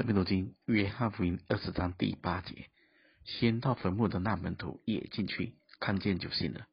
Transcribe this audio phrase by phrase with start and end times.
[0.00, 2.70] 圣经读经约翰福音二十章第八节，
[3.22, 6.66] 先到坟墓的那门徒也进去，看见就信了。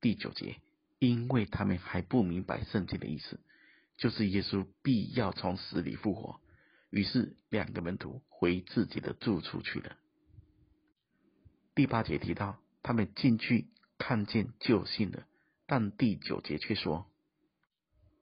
[0.00, 0.60] 第九节，
[1.00, 3.40] 因为他们还不明白圣经的意思，
[3.96, 6.40] 就是耶稣必要从死里复活，
[6.90, 9.96] 于是两个门徒回自己的住处去了。
[11.74, 13.66] 第八节提到他们进去
[13.98, 15.26] 看见就信了，
[15.66, 17.10] 但第九节却说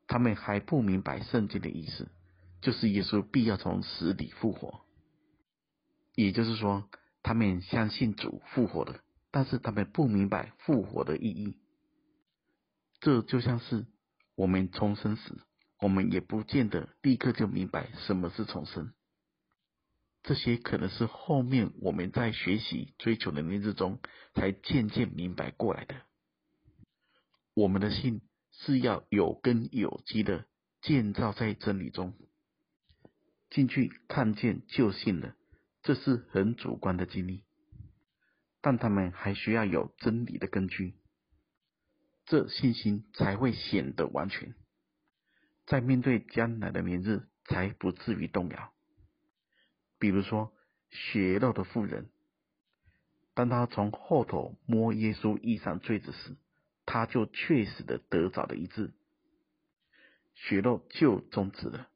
[0.07, 2.09] 他们还不明白圣经的意思。
[2.61, 4.81] 就是耶稣必要从死里复活，
[6.15, 6.89] 也就是说，
[7.23, 11.57] 他们相信主复活了，但是他们不明白复活的意义。
[13.01, 13.87] 这就像是
[14.35, 15.35] 我们重生时，
[15.81, 18.93] 我们也不见得立刻就明白什么是重生。
[20.25, 24.01] 这些可能是后面我们在学习追求的年日中，
[24.35, 25.95] 才渐渐明白过来的。
[27.55, 30.45] 我们的信是要有根有基的
[30.83, 32.15] 建造在真理中。
[33.51, 35.35] 进去看见就信了，
[35.83, 37.43] 这是很主观的经历，
[38.61, 40.95] 但他们还需要有真理的根据，
[42.27, 44.55] 这信心才会显得完全，
[45.67, 48.73] 在面对将来的明日才不至于动摇。
[49.99, 50.53] 比如说，
[50.91, 52.11] 血肉的妇人，
[53.35, 56.37] 当他从后头摸耶稣衣裳坠子时，
[56.85, 58.93] 他就确实的得着了一致，
[60.35, 61.89] 血肉就终止了。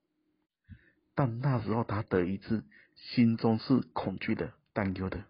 [1.23, 2.65] 但那时候他得医治，
[2.97, 5.23] 心中是恐惧的、担忧的，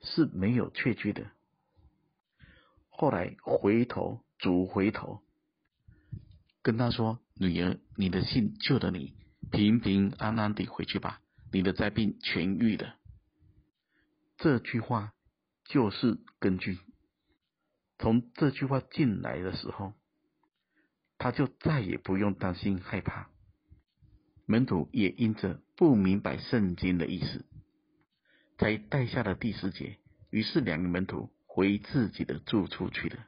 [0.00, 1.30] 是没有确据的。
[2.88, 5.20] 后来回头，主回头
[6.62, 9.12] 跟他说：“女儿，你的信救了你，
[9.50, 11.20] 平平安安地回去吧，
[11.52, 12.96] 你的灾病痊愈了。”
[14.38, 15.12] 这句话
[15.66, 16.78] 就是根据。
[17.98, 19.92] 从这句话进来的时候，
[21.18, 23.28] 他就再也不用担心害怕。
[24.46, 27.44] 门徒也因着不明白圣经的意思，
[28.58, 29.98] 才带下了第十节。
[30.30, 33.26] 于是两个门徒回自己的住处去了。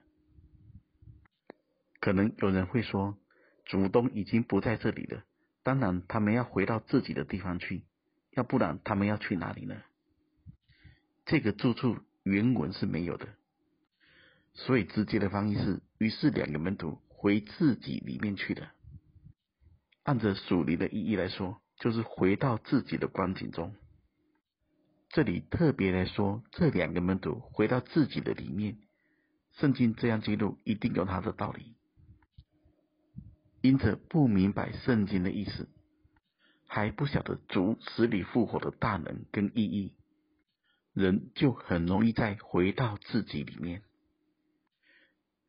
[2.01, 3.19] 可能有人会说，
[3.65, 5.25] 主都已经不在这里了，
[5.65, 7.83] 当然他们要回到自己的地方去，
[8.31, 9.83] 要不然他们要去哪里呢？
[11.27, 13.29] 这个住处原文是没有的，
[14.55, 18.73] 所以直接的翻译是：于是两个门徒回自己里面去了。
[20.09, 23.75] 按着属灵的意义来说，就是回到自己的光景中。
[25.11, 28.79] 这里特别来说，这两个门徒回到自己的里面，
[29.59, 31.75] 圣经这样记录，一定有它的道理。
[33.61, 35.69] 因此不明白圣经的意思，
[36.67, 39.93] 还不晓得主死里复活的大能跟意义，
[40.95, 43.83] 人就很容易再回到自己里面。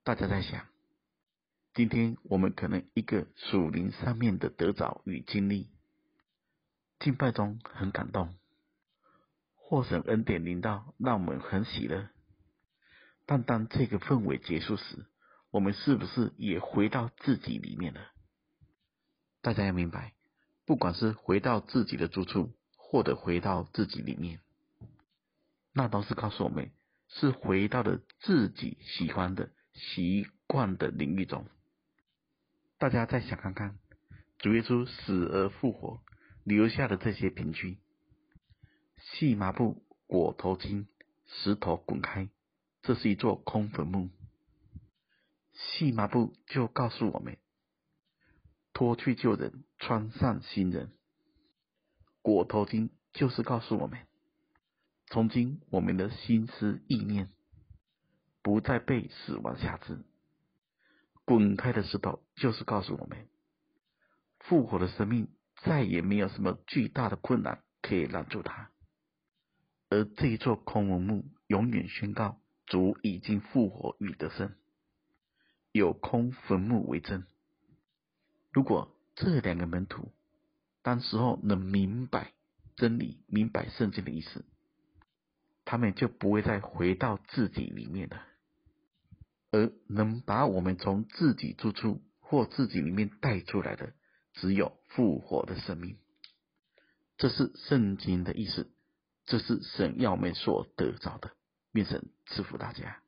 [0.03, 0.65] 大家在想，
[1.79, 5.69] 今天我们可能一个属灵上面的得着与经历，
[6.99, 8.35] 敬拜中很感动，
[9.55, 12.09] 或神恩典临到，让我们很喜乐。
[13.25, 15.05] 但当这个氛围结束时，
[15.51, 18.01] 我们是不是也回到自己里面了？
[19.41, 20.11] 大家要明白，
[20.65, 24.41] 不管是回到自己的住处，或者回到自己里面，
[25.71, 26.71] 那都是告诉我们，
[27.07, 31.47] 是回到了自己喜欢的、习惯的领域中。
[32.79, 33.77] 大家再想看看，
[34.37, 36.01] 主耶稣死而复活，
[36.45, 37.77] 留下的这些凭据：
[38.95, 40.85] 细麻布裹头巾，
[41.27, 42.29] 石头滚开，
[42.81, 44.09] 这是一座空坟墓。
[45.51, 47.37] 细麻布就告诉我们，
[48.71, 50.87] 脱去旧人，穿上新人；
[52.21, 54.07] 裹头巾就是告诉我们，
[55.07, 57.29] 从今我们的心思意念
[58.41, 60.05] 不再被死亡挟制。
[61.29, 63.27] 滚开的石头就是告诉我们，
[64.39, 68.71] 复活的生命再也没有什么巨大的困难可以拦住他，
[69.89, 74.55] 而这一座空坟墓永远宣告主已经复活与得胜，
[75.71, 77.23] 有空坟墓为证。
[78.51, 80.11] 如果这两个门徒
[80.81, 82.33] 当时候能明白
[82.75, 84.43] 真理、明白圣经的意思，
[85.63, 88.19] 他们就不会再回到自己里面了。
[89.51, 93.93] 而能把我们从自己住处或自己里面带出来的，
[94.33, 95.97] 只有复活的生命。
[97.17, 98.71] 这是圣经的意思，
[99.25, 101.31] 这是神要我们所得着的。
[101.71, 103.01] 愿神赐福大家。